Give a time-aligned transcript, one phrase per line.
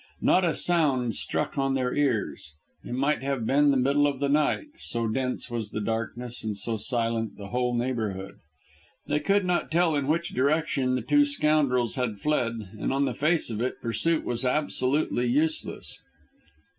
[0.21, 4.29] Not a sound struck on their ears; it might have been the middle of the
[4.29, 8.39] night, so dense was the darkness and so silent the whole neighbourhood.
[9.05, 13.13] They could not tell in which direction the two scoundrels had fled, and on the
[13.13, 15.99] face of it pursuit was absolutely useless.